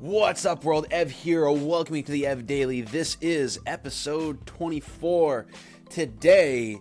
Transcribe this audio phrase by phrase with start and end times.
[0.00, 0.86] What's up, world?
[0.90, 2.80] Ev here, welcoming to the Ev Daily.
[2.80, 5.46] This is episode 24.
[5.90, 6.80] Today,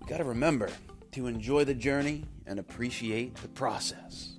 [0.00, 0.70] we gotta remember
[1.12, 4.38] to enjoy the journey and appreciate the process.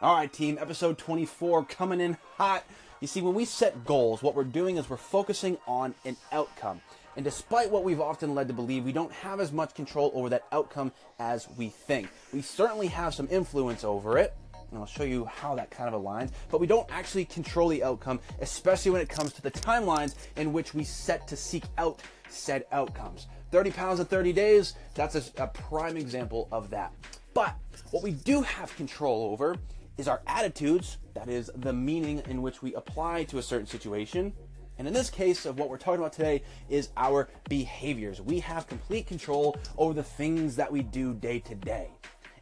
[0.00, 2.64] All right, team, episode 24 coming in hot.
[3.00, 6.80] You see, when we set goals, what we're doing is we're focusing on an outcome.
[7.14, 10.30] And despite what we've often led to believe, we don't have as much control over
[10.30, 12.08] that outcome as we think.
[12.32, 14.34] We certainly have some influence over it,
[14.70, 17.84] and I'll show you how that kind of aligns, but we don't actually control the
[17.84, 22.02] outcome, especially when it comes to the timelines in which we set to seek out
[22.28, 23.26] said outcomes.
[23.50, 26.92] 30 pounds in 30 days, that's a, a prime example of that.
[27.34, 27.54] But
[27.90, 29.56] what we do have control over
[29.96, 34.32] is our attitudes, that is, the meaning in which we apply to a certain situation.
[34.78, 38.20] And in this case of what we're talking about today is our behaviors.
[38.20, 41.88] We have complete control over the things that we do day to day.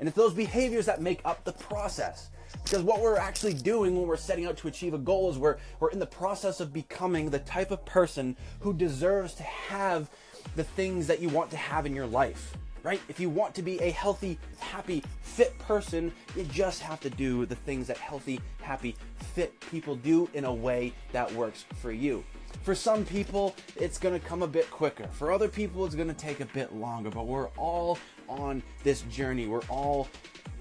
[0.00, 2.30] And it's those behaviors that make up the process.
[2.64, 5.58] Because what we're actually doing when we're setting out to achieve a goal is we're,
[5.78, 10.10] we're in the process of becoming the type of person who deserves to have
[10.56, 13.00] the things that you want to have in your life right?
[13.08, 17.46] If you want to be a healthy, happy, fit person, you just have to do
[17.46, 18.94] the things that healthy, happy,
[19.34, 22.22] fit people do in a way that works for you.
[22.62, 25.08] For some people, it's to come a bit quicker.
[25.08, 29.46] For other people, it's to take a bit longer, but we're all on this journey.
[29.46, 30.08] We're all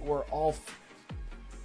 [0.02, 0.56] we're all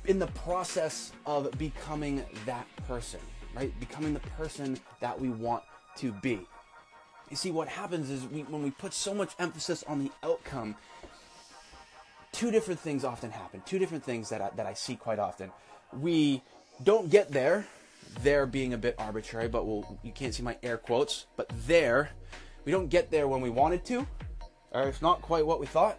[0.06, 3.20] in the process of becoming that person,
[3.54, 3.72] right?
[3.80, 5.62] Becoming the person that we want
[5.96, 6.46] to be.
[7.30, 10.76] You see, what happens is we, when we put so much emphasis on the outcome,
[12.32, 13.62] two different things often happen.
[13.66, 15.50] Two different things that I, that I see quite often.
[15.92, 16.42] We
[16.82, 17.66] don't get there,
[18.22, 22.10] there being a bit arbitrary, but we'll, you can't see my air quotes, but there,
[22.64, 24.06] we don't get there when we wanted to,
[24.72, 25.98] or it's not quite what we thought,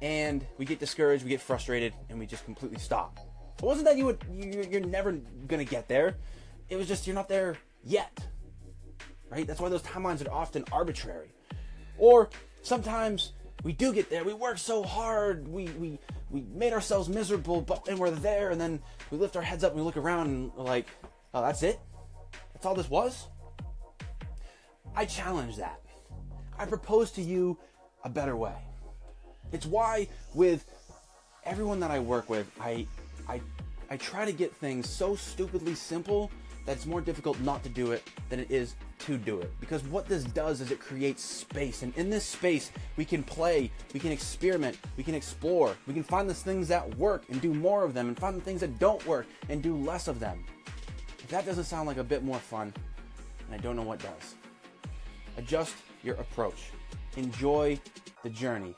[0.00, 3.18] and we get discouraged, we get frustrated, and we just completely stop.
[3.58, 5.12] It wasn't that you would, you're never
[5.46, 6.16] gonna get there.
[6.68, 8.20] It was just you're not there yet
[9.32, 9.46] right?
[9.46, 11.32] That's why those timelines are often arbitrary.
[11.96, 12.28] Or
[12.60, 13.32] sometimes
[13.64, 14.24] we do get there.
[14.24, 15.48] We work so hard.
[15.48, 15.98] We we
[16.30, 19.72] we made ourselves miserable, but and we're there, and then we lift our heads up
[19.72, 20.86] and we look around and we're like,
[21.32, 21.80] oh, that's it.
[22.52, 23.28] That's all this was.
[24.94, 25.80] I challenge that.
[26.58, 27.56] I propose to you
[28.04, 28.54] a better way.
[29.50, 30.66] It's why with
[31.44, 32.86] everyone that I work with, I
[33.26, 33.40] I
[33.90, 36.30] I try to get things so stupidly simple
[36.66, 38.74] that it's more difficult not to do it than it is
[39.06, 39.52] to do it.
[39.60, 41.82] Because what this does is it creates space.
[41.82, 46.02] And in this space, we can play, we can experiment, we can explore, we can
[46.02, 48.78] find the things that work and do more of them, and find the things that
[48.78, 50.44] don't work and do less of them.
[51.18, 52.72] If that doesn't sound like a bit more fun,
[53.46, 54.34] and I don't know what does.
[55.36, 56.70] Adjust your approach.
[57.16, 57.78] Enjoy
[58.22, 58.74] the journey.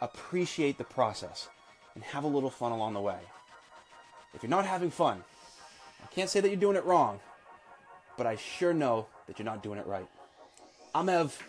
[0.00, 1.48] Appreciate the process.
[1.94, 3.18] And have a little fun along the way.
[4.34, 5.22] If you're not having fun,
[6.02, 7.18] I can't say that you're doing it wrong,
[8.18, 10.06] but I sure know that you're not doing it right.
[10.94, 11.42] I'm Ev.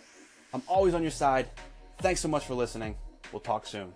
[0.54, 1.50] I'm always on your side.
[1.98, 2.96] Thanks so much for listening.
[3.34, 3.92] We'll talk soon.